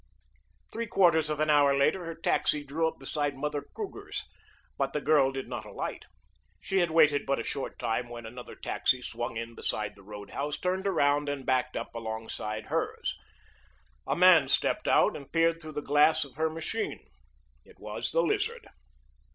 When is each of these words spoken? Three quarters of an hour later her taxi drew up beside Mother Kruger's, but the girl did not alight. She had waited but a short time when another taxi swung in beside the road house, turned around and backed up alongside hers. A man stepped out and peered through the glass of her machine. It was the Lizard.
Three 0.71 0.87
quarters 0.87 1.29
of 1.29 1.39
an 1.39 1.51
hour 1.51 1.77
later 1.77 2.05
her 2.05 2.15
taxi 2.15 2.63
drew 2.63 2.87
up 2.87 2.97
beside 2.97 3.35
Mother 3.37 3.61
Kruger's, 3.61 4.23
but 4.75 4.93
the 4.93 4.99
girl 4.99 5.31
did 5.31 5.47
not 5.47 5.63
alight. 5.63 6.05
She 6.59 6.79
had 6.79 6.89
waited 6.89 7.23
but 7.27 7.37
a 7.37 7.43
short 7.43 7.77
time 7.77 8.09
when 8.09 8.25
another 8.25 8.55
taxi 8.55 9.03
swung 9.03 9.37
in 9.37 9.53
beside 9.53 9.95
the 9.95 10.01
road 10.01 10.31
house, 10.31 10.57
turned 10.57 10.87
around 10.87 11.29
and 11.29 11.45
backed 11.45 11.77
up 11.77 11.93
alongside 11.93 12.65
hers. 12.65 13.13
A 14.07 14.15
man 14.15 14.47
stepped 14.47 14.87
out 14.87 15.15
and 15.15 15.31
peered 15.31 15.61
through 15.61 15.73
the 15.73 15.83
glass 15.83 16.25
of 16.25 16.33
her 16.33 16.49
machine. 16.49 17.05
It 17.63 17.77
was 17.79 18.09
the 18.11 18.23
Lizard. 18.23 18.69